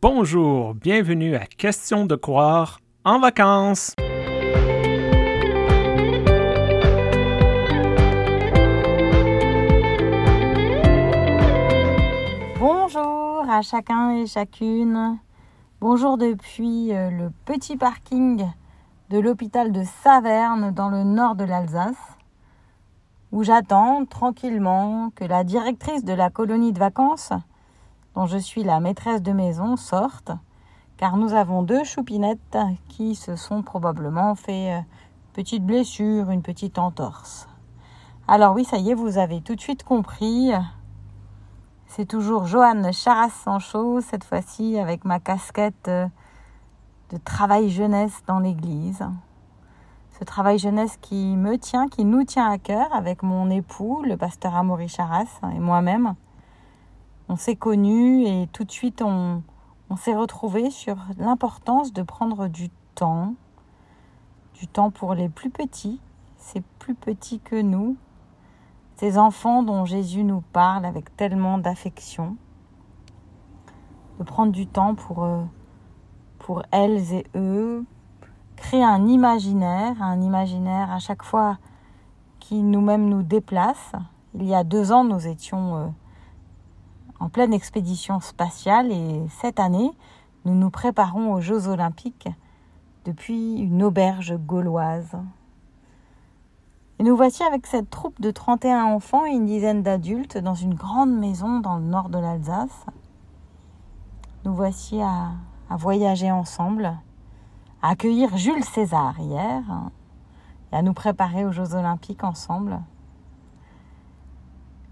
[0.00, 3.96] Bonjour, bienvenue à Question de croire en vacances.
[12.60, 15.18] Bonjour à chacun et chacune.
[15.80, 18.46] Bonjour depuis euh, le petit parking
[19.10, 21.96] de l'hôpital de Saverne dans le nord de l'Alsace,
[23.32, 27.32] où j'attends tranquillement que la directrice de la colonie de vacances
[28.18, 30.32] dont je suis la maîtresse de maison sortent,
[30.96, 36.42] car nous avons deux choupinettes qui se sont probablement fait une euh, petite blessure, une
[36.42, 37.48] petite entorse.
[38.26, 40.50] Alors oui, ça y est, vous avez tout de suite compris.
[41.86, 46.08] C'est toujours Joanne Charas-Sancho, cette fois-ci avec ma casquette euh,
[47.10, 49.06] de travail jeunesse dans l'église.
[50.18, 54.16] Ce travail jeunesse qui me tient, qui nous tient à cœur avec mon époux, le
[54.16, 56.16] pasteur Amaury Charas et moi-même
[57.28, 59.42] on s'est connus et tout de suite on,
[59.96, 63.34] s'est retrouvés sur l'importance de prendre du temps,
[64.54, 66.00] du temps pour les plus petits,
[66.36, 67.96] ces plus petits que nous,
[68.96, 72.36] ces enfants dont Jésus nous parle avec tellement d'affection,
[74.18, 75.46] de prendre du temps pour, eux,
[76.38, 77.84] pour elles et eux,
[78.56, 81.58] créer un imaginaire, un imaginaire à chaque fois
[82.40, 83.92] qui nous-mêmes nous déplace.
[84.34, 85.86] Il y a deux ans, nous étions euh,
[87.20, 89.90] en pleine expédition spatiale et cette année,
[90.44, 92.28] nous nous préparons aux Jeux olympiques
[93.04, 95.16] depuis une auberge gauloise.
[96.98, 100.74] Et nous voici avec cette troupe de 31 enfants et une dizaine d'adultes dans une
[100.74, 102.86] grande maison dans le nord de l'Alsace.
[104.44, 105.32] Nous voici à,
[105.70, 106.96] à, voyager ensemble,
[107.82, 109.62] à accueillir Jules César hier
[110.72, 112.80] et à nous préparer aux Jeux olympiques ensemble.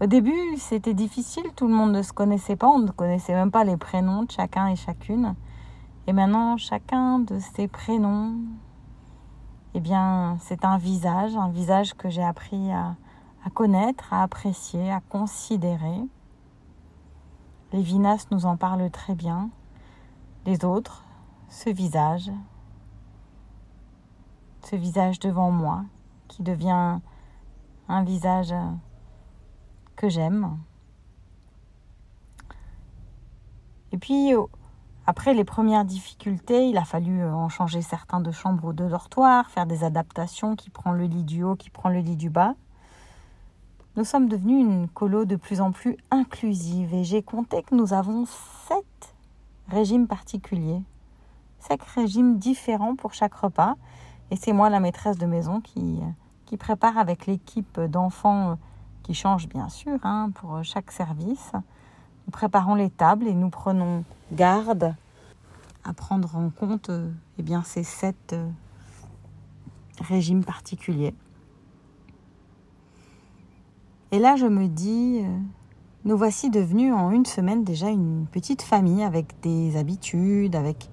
[0.00, 3.52] Au début, c'était difficile, tout le monde ne se connaissait pas, on ne connaissait même
[3.52, 5.36] pas les prénoms de chacun et chacune.
[6.08, 8.34] Et maintenant, chacun de ces prénoms,
[9.72, 12.96] eh bien, c'est un visage, un visage que j'ai appris à,
[13.46, 16.00] à, connaître, à apprécier, à considérer.
[17.72, 19.48] Les Vinas nous en parlent très bien.
[20.44, 21.04] Les autres,
[21.48, 22.32] ce visage,
[24.64, 25.84] ce visage devant moi,
[26.26, 26.98] qui devient
[27.88, 28.52] un visage
[29.96, 30.58] que j'aime.
[33.92, 34.32] Et puis,
[35.06, 38.88] après les premières difficultés, il a fallu euh, en changer certains de chambre ou de
[38.88, 42.30] dortoir, faire des adaptations, qui prend le lit du haut, qui prend le lit du
[42.30, 42.54] bas.
[43.96, 47.92] Nous sommes devenus une colo de plus en plus inclusive et j'ai compté que nous
[47.92, 48.24] avons
[48.66, 49.14] sept
[49.68, 50.82] régimes particuliers,
[51.58, 53.74] sept régimes différents pour chaque repas.
[54.30, 56.00] Et c'est moi, la maîtresse de maison, qui,
[56.46, 58.58] qui prépare avec l'équipe d'enfants
[59.04, 61.52] qui change bien sûr hein, pour chaque service.
[62.26, 64.94] Nous préparons les tables et nous prenons garde
[65.84, 68.48] à prendre en compte euh, eh bien, ces sept euh,
[70.00, 71.14] régimes particuliers.
[74.10, 75.38] Et là, je me dis, euh,
[76.06, 80.88] nous voici devenus en une semaine déjà une petite famille avec des habitudes, avec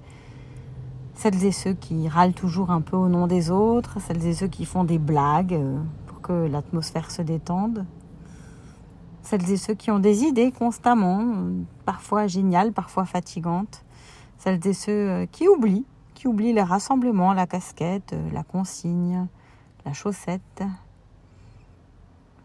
[1.14, 4.48] celles et ceux qui râlent toujours un peu au nom des autres, celles et ceux
[4.48, 5.60] qui font des blagues
[6.08, 7.86] pour que l'atmosphère se détende,
[9.24, 11.24] celles et ceux qui ont des idées constamment,
[11.86, 13.84] parfois géniales, parfois fatigantes,
[14.38, 19.28] celles et ceux euh, qui oublient, qui oublient les rassemblements, la casquette, euh, la consigne,
[19.86, 20.64] la chaussette,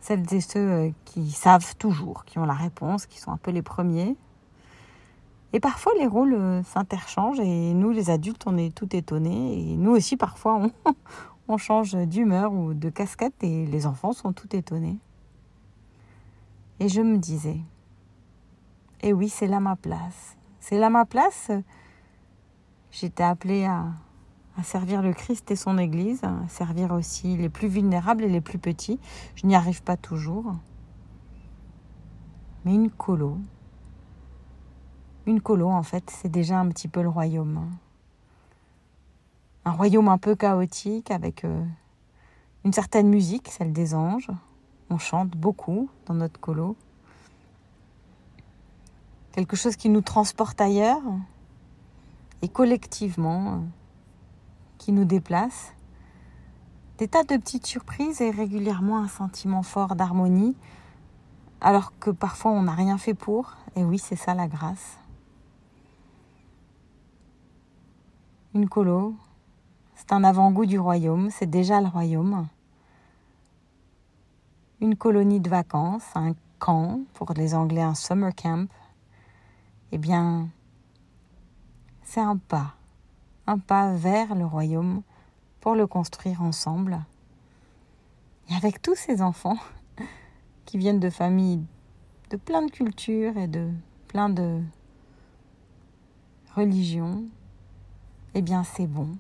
[0.01, 3.51] celles et ceux euh, qui savent toujours, qui ont la réponse, qui sont un peu
[3.51, 4.17] les premiers.
[5.53, 9.93] Et parfois les rôles s'interchangent et nous les adultes on est tout étonnés et nous
[9.93, 10.57] aussi parfois
[10.87, 10.95] on,
[11.49, 14.99] on change d'humeur ou de casquette et les enfants sont tout étonnés.
[16.81, 17.61] Et je me disais,
[19.03, 20.37] eh oui, c'est là ma place.
[20.61, 21.51] C'est là ma place.
[22.91, 23.87] J'étais appelée à,
[24.57, 28.41] à servir le Christ et son Église, à servir aussi les plus vulnérables et les
[28.41, 28.99] plus petits.
[29.35, 30.55] Je n'y arrive pas toujours.
[32.65, 33.39] Mais une colo,
[35.27, 37.69] une colo en fait, c'est déjà un petit peu le royaume.
[39.65, 41.65] Un royaume un peu chaotique avec euh,
[42.65, 44.31] une certaine musique, celle des anges,
[44.91, 46.77] on chante beaucoup dans notre colo.
[49.33, 51.03] Quelque chose qui nous transporte ailleurs
[52.43, 53.65] et collectivement
[54.79, 55.73] qui nous déplace.
[56.99, 60.57] Des tas de petites surprises et régulièrement un sentiment fort d'harmonie
[61.61, 63.57] alors que parfois on n'a rien fait pour.
[63.75, 64.99] Et oui, c'est ça la grâce.
[68.55, 69.15] Une colo,
[69.95, 72.47] c'est un avant-goût du royaume, c'est déjà le royaume
[74.81, 78.69] une colonie de vacances, un camp, pour les Anglais un summer camp,
[79.93, 80.49] eh bien,
[82.03, 82.75] c'est un pas,
[83.47, 85.03] un pas vers le royaume
[85.61, 86.99] pour le construire ensemble.
[88.49, 89.59] Et avec tous ces enfants
[90.67, 91.65] qui viennent de familles
[92.31, 93.71] de plein de cultures et de
[94.09, 94.61] plein de
[96.55, 97.25] religions,
[98.35, 99.17] eh bien c'est bon.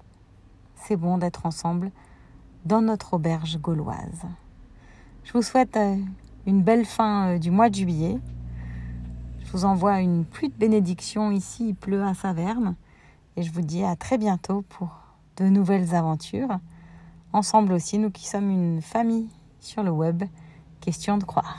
[0.74, 1.90] C'est bon d'être ensemble
[2.64, 4.26] dans notre auberge gauloise.
[5.26, 5.96] Je vous souhaite euh,
[6.46, 8.16] une belle fin euh, du mois de juillet.
[9.44, 12.76] Je vous envoie une pluie de bénédictions ici, il pleut à Saverne.
[13.36, 14.88] Et je vous dis à très bientôt pour
[15.38, 16.60] de nouvelles aventures.
[17.32, 19.28] Ensemble aussi, nous qui sommes une famille
[19.58, 20.22] sur le web,
[20.80, 21.58] question de croire.